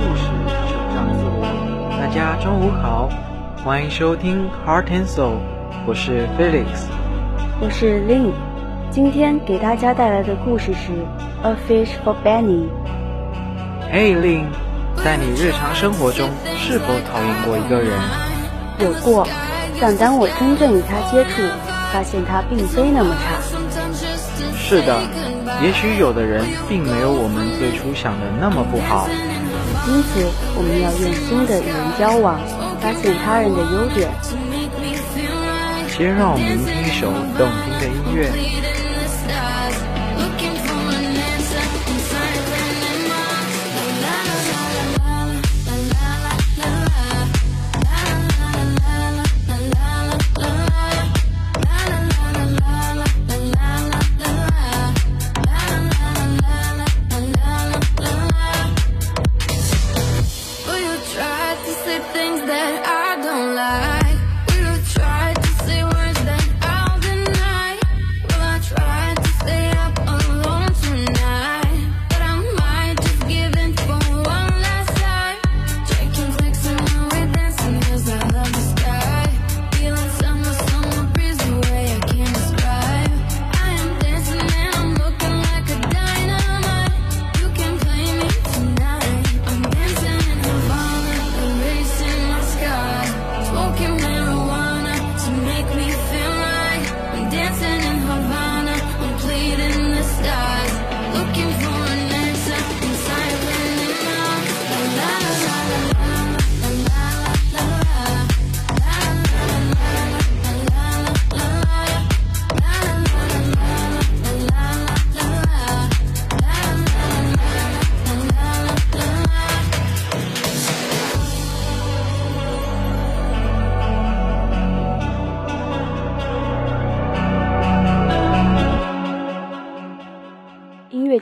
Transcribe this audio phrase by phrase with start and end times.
[0.00, 0.22] 故事，
[0.66, 1.44] 成长自我。
[2.00, 3.10] 大家中午好，
[3.62, 5.34] 欢迎收听 Heart and Soul，
[5.86, 6.64] 我是 Felix，
[7.60, 8.32] 我是 Lin。
[8.90, 11.04] 今天给大家带来的故事是
[11.42, 12.66] A Fish for Benny。
[13.92, 14.46] Hey Lin，
[15.04, 17.92] 在你日常生活中是否讨厌过一个人？
[18.78, 19.28] 有过，
[19.78, 21.42] 但当我真正与他接触，
[21.92, 23.36] 发现他并非那么差。
[24.56, 25.02] 是的，
[25.62, 29.06] 也许有的人并没有我们最初想的那么不好。
[29.90, 30.22] 因此，
[30.54, 32.38] 我们要用心的与人交往，
[32.80, 34.08] 发现他人的优点。
[35.88, 38.30] 先让我们听一首动听的音乐。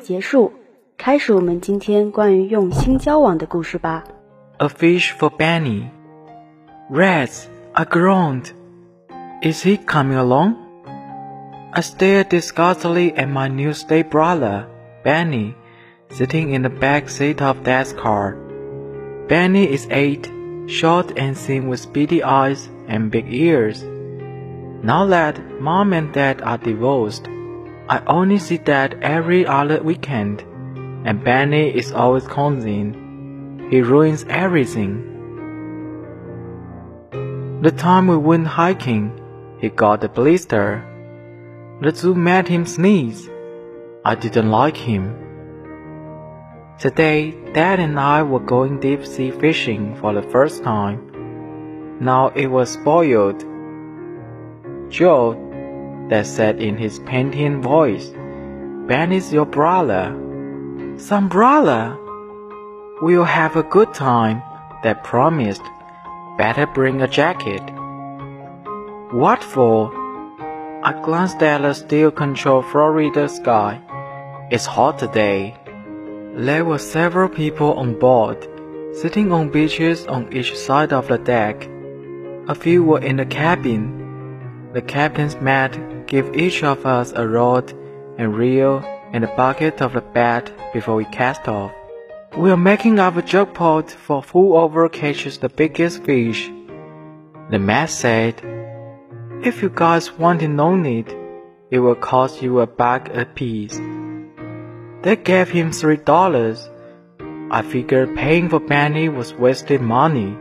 [0.08, 0.52] 结束，
[0.98, 4.04] 开始我们今天关于用心交往的故事吧。
[4.58, 5.90] A fish for Benny.
[6.92, 8.52] Rats, I groaned.
[9.42, 10.56] Is he coming along?
[11.74, 14.68] I stared disgustedly at my new step brother,
[15.04, 15.56] Benny,
[16.10, 18.38] sitting in the back seat of Dad's car.
[19.28, 20.30] Benny is eight,
[20.68, 23.84] short and thin with beady eyes and big ears.
[24.84, 27.28] Now that Mom and Dad are divorced,
[27.91, 30.43] I only see Dad every other weekend,
[31.07, 33.69] and Benny is always causing.
[33.71, 35.05] He ruins everything.
[37.63, 39.19] The time we went hiking,
[39.59, 40.85] he got a blister.
[41.81, 43.31] The zoo made him sneeze.
[44.05, 45.17] I didn't like him.
[46.79, 51.99] Today, Dad and I were going deep sea fishing for the first time.
[52.01, 53.41] Now it was spoiled.
[54.91, 55.48] Joe
[56.09, 58.11] that said in his panting voice,
[58.89, 60.15] Ben is your brother.
[60.97, 61.97] Some brother.
[63.03, 64.43] We'll have a good time,
[64.83, 65.63] that promised.
[66.37, 67.63] Better bring a jacket.
[69.13, 69.93] What for?
[70.83, 73.81] I glanced at the still control Florida sky.
[74.51, 75.57] It's hot today.
[76.35, 78.49] There were several people on board,
[78.95, 81.69] sitting on benches on each side of the deck.
[82.49, 84.71] A few were in the cabin.
[84.73, 87.73] The captain's mate give each of us a rod
[88.19, 88.83] and reel
[89.13, 91.73] and a bucket of the bait before we cast off.
[92.37, 96.51] We are making up a jug pot for whoever catches the biggest fish.
[97.51, 98.43] The man said,
[99.43, 101.15] If you guys want to know it,
[101.71, 103.79] it will cost you a buck apiece.
[105.03, 106.69] They gave him three dollars.
[107.51, 110.37] I figured paying for Benny was wasted money.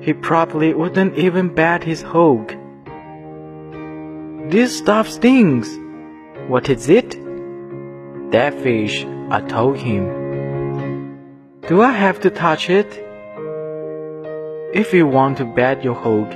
[0.00, 2.54] He probably wouldn't even bat his hook.
[4.50, 5.68] This stuff stings.
[6.48, 7.12] What is it?
[8.30, 10.04] That fish, I told him.
[11.66, 12.92] Do I have to touch it?
[14.74, 16.30] If you want to bet your hook,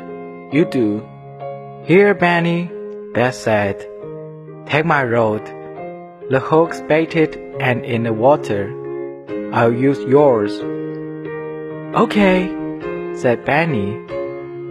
[0.55, 1.07] you do.
[1.85, 2.71] Here, Benny,
[3.13, 3.87] Dad said.
[4.65, 5.45] Take my rod.
[6.31, 8.73] The hook's baited and in the water.
[9.53, 10.59] I'll use yours.
[11.95, 12.49] Okay,
[13.17, 13.91] said Benny.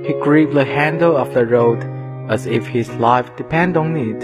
[0.08, 1.97] He gripped the handle of the rod
[2.30, 4.24] as if his life depended on it.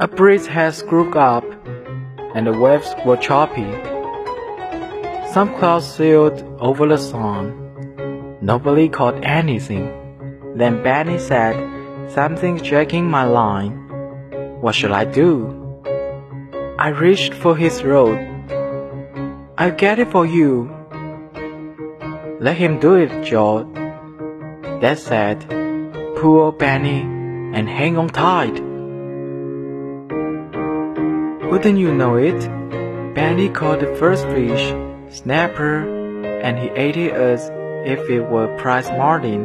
[0.00, 1.44] A breeze had screwed up,
[2.34, 3.70] and the waves were choppy.
[5.32, 8.38] Some clouds sailed over the sun.
[8.40, 9.86] Nobody caught anything.
[10.54, 11.56] Then Benny said,
[12.10, 13.72] Something's dragging my line.
[14.60, 15.82] What shall I do?
[16.78, 18.18] I reached for his rod.
[19.58, 20.70] I'll get it for you.
[22.38, 23.64] Let him do it, Joe.
[24.80, 25.65] Dad said.
[26.16, 28.58] Poor Benny, and hang on tight.
[31.50, 32.40] Wouldn't you know it?
[33.14, 34.74] Benny caught the first fish,
[35.10, 35.84] snapper,
[36.40, 37.50] and he ate it as
[37.86, 39.44] if it were prize marlin.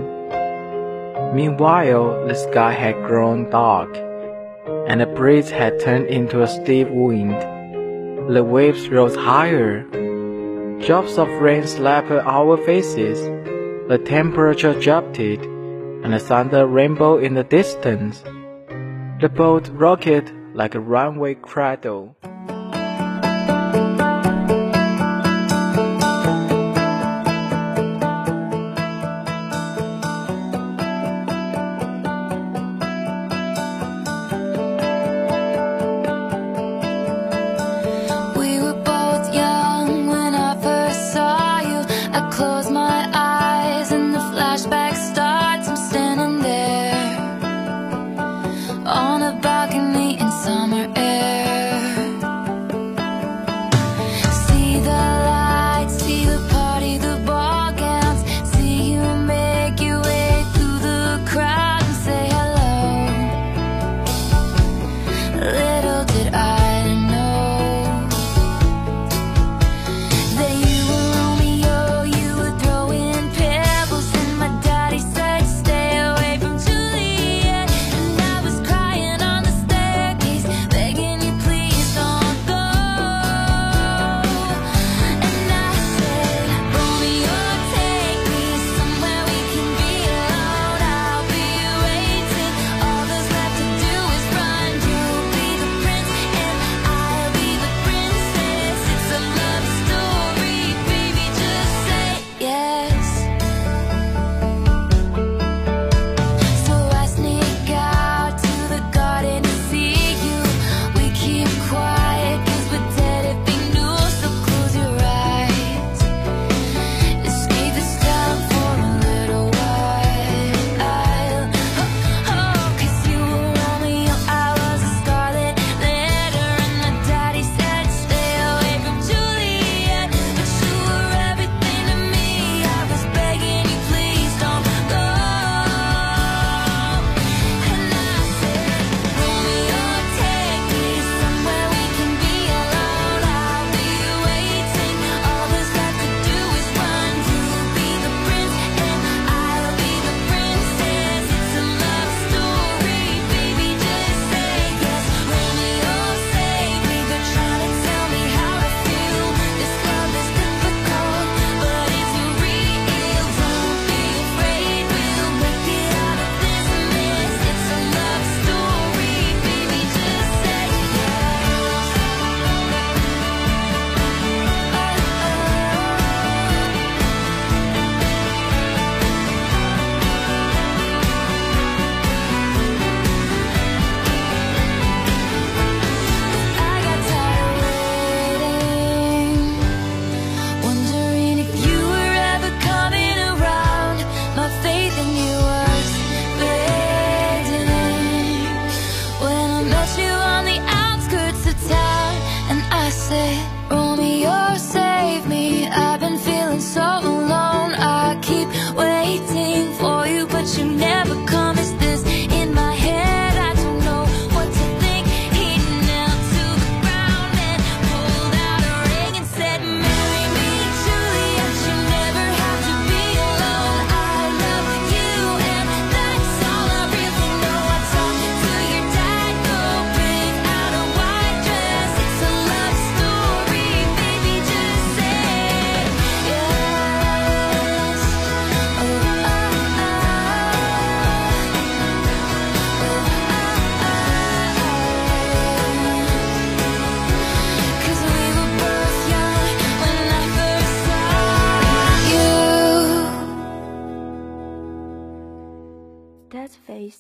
[1.36, 3.94] Meanwhile, the sky had grown dark,
[4.88, 7.36] and the breeze had turned into a stiff wind.
[8.34, 9.84] The waves rose higher.
[10.80, 13.20] Drops of rain slapped our faces.
[13.90, 15.20] The temperature dropped,
[16.04, 18.24] and thunder rainbow in the distance.
[19.22, 22.16] The boat rocked like a runway cradle.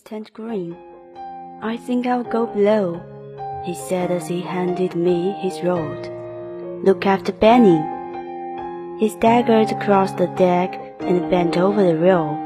[0.04, 0.76] Turned green.
[1.62, 3.02] I think I'll go below,
[3.66, 6.10] he said as he handed me his rod.
[6.84, 7.80] Look after Benny.
[9.00, 12.38] He staggered across the deck and bent over the rail.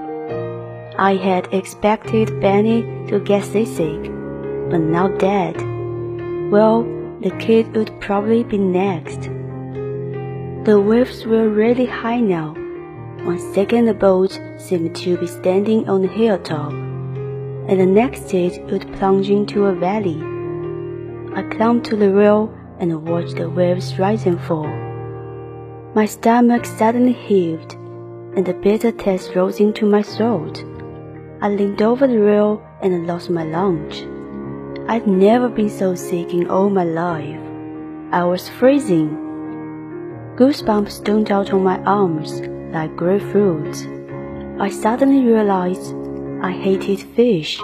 [0.98, 4.04] I had expected Benny to get seasick,
[4.70, 5.56] but now dead.
[6.52, 6.84] Well,
[7.22, 9.22] the kid would probably be next.
[10.66, 12.54] The waves were really high now.
[13.24, 16.72] One second the boat seemed to be standing on a hilltop,
[17.68, 20.22] and the next it would plunge into a valley.
[21.36, 24.68] I clung to the rail and watched the waves rise and fall.
[25.96, 27.74] My stomach suddenly heaved,
[28.36, 30.64] and a bitter taste rose into my throat.
[31.42, 34.04] I leaned over the rail and lost my lunch.
[34.88, 37.40] I'd never been so sick in all my life.
[38.12, 39.10] I was freezing.
[40.38, 42.42] Goosebumps stood out on my arms
[42.74, 43.76] like grapefruit.
[44.60, 45.96] I suddenly realized
[46.46, 47.60] I hated fish,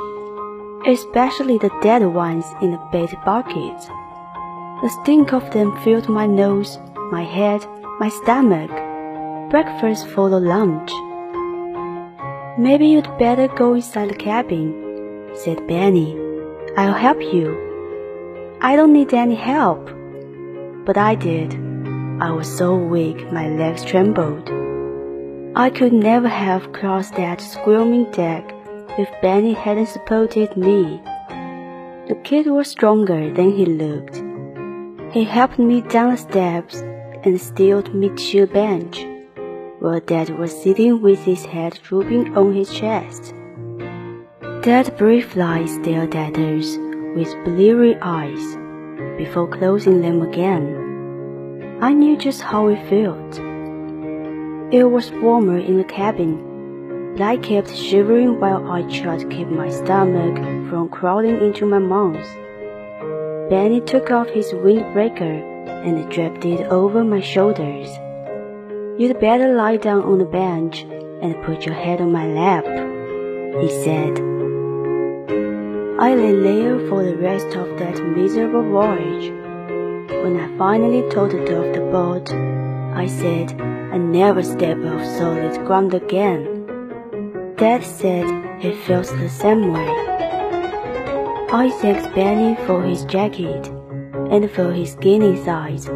[0.87, 3.79] especially the dead ones in the bait bucket.
[4.81, 6.79] The stink of them filled my nose,
[7.11, 7.63] my head,
[7.99, 8.71] my stomach.
[9.51, 10.91] Breakfast followed lunch.
[12.57, 16.17] Maybe you'd better go inside the cabin, said Benny.
[16.75, 18.57] I'll help you.
[18.61, 19.91] I don't need any help.
[20.87, 21.53] But I did.
[22.19, 24.49] I was so weak my legs trembled.
[25.55, 28.55] I could never have crossed that squirming deck
[28.97, 31.01] if Benny hadn't supported me.
[32.07, 34.21] The kid was stronger than he looked.
[35.13, 36.81] He helped me down the steps
[37.23, 39.05] and steered me to a bench,
[39.79, 43.33] while Dad was sitting with his head drooping on his chest.
[44.61, 46.77] Dad briefly stared at us
[47.15, 48.57] with bleary eyes
[49.17, 51.79] before closing them again.
[51.81, 53.39] I knew just how it felt.
[54.73, 56.50] It was warmer in the cabin,
[57.11, 60.35] but I kept shivering while I tried to keep my stomach
[60.69, 62.27] from crawling into my mouth.
[63.49, 65.51] Benny took off his windbreaker
[65.85, 67.89] and draped it over my shoulders.
[68.97, 70.83] You'd better lie down on the bench
[71.21, 72.65] and put your head on my lap,
[73.61, 74.19] he said.
[75.99, 79.29] I lay there for the rest of that miserable voyage.
[80.23, 82.31] When I finally toddled off the boat,
[82.95, 86.60] I said I never step off solid ground again.
[87.61, 88.25] Dad said
[88.59, 89.87] he feels the same way.
[91.53, 93.67] I thanked Benny for his jacket
[94.31, 95.87] and for his skinny size,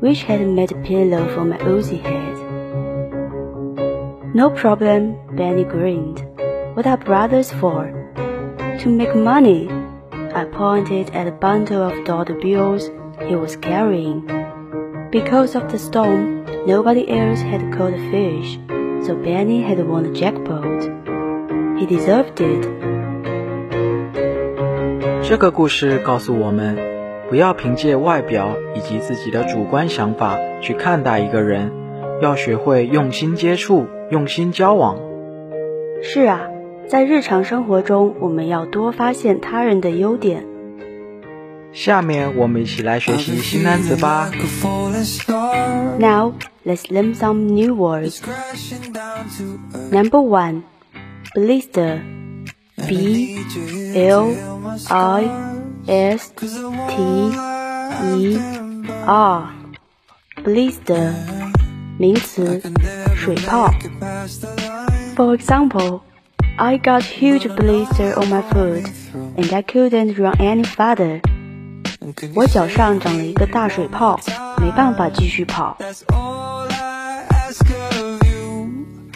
[0.00, 2.36] which had made a pillow for my oozy head.
[4.34, 6.26] No problem, Benny grinned.
[6.74, 7.88] What are brothers for?
[8.80, 9.70] to make money.
[10.34, 12.90] I pointed at a bundle of dollar bills
[13.26, 14.20] he was carrying.
[15.10, 18.58] Because of the storm, nobody else had caught a fish,
[19.04, 20.88] so Benny had won the jackpot.
[21.78, 22.68] He deserved it.
[25.22, 26.76] 这个故事告诉我们，
[27.28, 31.70] 不要凭借外表以及自己的主观想法去看待一个人，
[32.20, 34.98] 要学会用心接触，用心交往。
[36.02, 36.48] 是啊。
[36.88, 40.44] 在日常生活中，我们要多发现他人的优点。
[41.73, 44.31] 下面我们一起来学习新单词吧。
[45.99, 46.33] Now
[46.65, 48.19] let's learn some new words.
[49.91, 50.63] Number one,
[51.35, 52.01] blister.
[52.87, 53.37] B
[53.95, 54.33] L
[54.89, 55.29] I
[55.87, 56.47] S T
[58.15, 58.39] E
[59.05, 59.49] R.
[60.43, 61.13] Blister.
[61.97, 62.61] 名词，
[63.15, 63.71] 水泡。
[65.15, 66.01] For example.
[66.59, 68.89] I got huge blister on my foot,
[69.35, 71.21] and I couldn't run any farther.
[72.33, 74.19] 我脚上长了一个大水泡，
[74.61, 75.77] 没办法继续跑。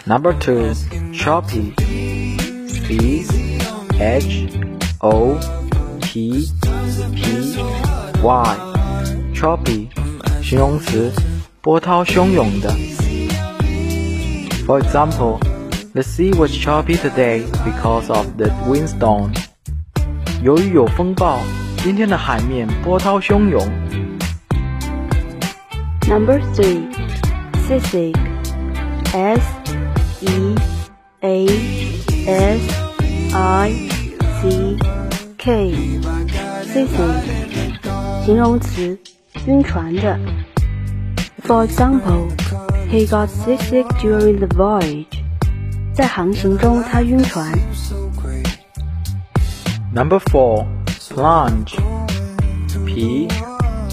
[0.05, 0.73] Number two,
[1.13, 1.73] choppy.
[2.67, 3.25] C
[3.99, 4.47] H
[4.99, 5.37] O
[6.01, 6.49] P
[7.13, 7.55] P
[8.21, 8.57] Y.
[9.33, 9.87] Choppy，
[10.43, 11.11] 形容词，
[11.61, 12.73] 波涛汹涌的。
[14.65, 15.39] For example.
[15.93, 19.33] The sea was choppy today because of the windstorm.
[20.41, 21.41] 由于有风暴，
[21.85, 23.65] 今天的海面波涛汹涌。
[26.07, 26.83] Number three,
[27.67, 28.15] seasick.
[29.13, 29.41] S
[30.21, 30.55] E
[31.21, 31.47] A
[32.25, 32.61] S
[33.33, 33.71] I
[34.41, 34.77] C
[35.37, 35.73] K.
[36.63, 38.25] Seasick.
[38.25, 38.97] 形容词，
[39.47, 40.17] 晕船的。
[41.43, 42.29] For example,
[42.89, 45.07] he got seasick during the voyage.
[45.93, 47.51] 在航行中，他晕船。
[49.93, 50.65] Number four,
[51.16, 51.74] plunge
[52.84, 53.26] p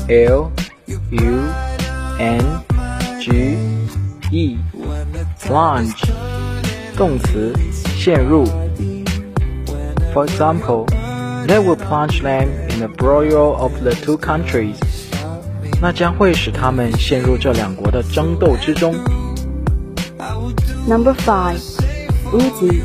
[0.10, 0.51] l
[1.10, 1.39] u
[2.20, 2.62] n
[3.18, 3.58] g
[4.30, 4.58] e
[5.39, 6.06] plunge
[6.98, 7.53] 动词
[7.96, 8.44] 陷入。
[10.13, 10.86] For example,
[11.48, 14.75] that will plunge them in the broil of the two countries.
[15.82, 18.94] 那将会使他们陷入这两国的争斗之中。
[20.86, 21.62] Number five,
[22.34, 22.82] Woozy,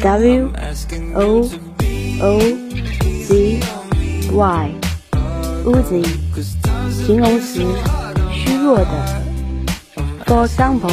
[0.00, 0.50] W
[1.14, 1.50] O
[2.22, 2.69] O.
[3.30, 3.60] Z
[4.32, 4.70] Y,
[5.64, 6.04] Uzi，
[6.90, 7.64] 形容词，
[8.32, 8.88] 虚弱的。
[10.26, 10.90] For example,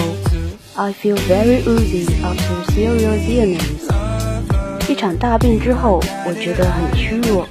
[0.75, 3.89] I feel very woozy after serious illness.
[4.87, 7.47] 一场大病之后，我觉得很虚弱。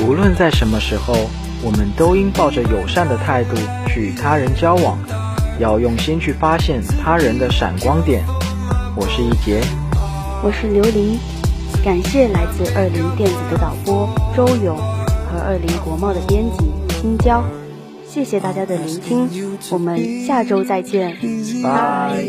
[0.00, 1.14] 无论在什么时候，
[1.62, 3.56] 我们都应抱着友善的态度
[3.88, 4.98] 去与他人交往，
[5.58, 8.24] 要用心去发现他人的闪光点。
[8.96, 9.60] 我是一杰，
[10.42, 11.18] 我是刘琳，
[11.82, 17.42] 感谢来自二零电子的导播周勇和二零国贸的编辑青椒。
[18.06, 21.16] 谢谢大家的聆听，我们下周再见，
[21.62, 22.22] 拜。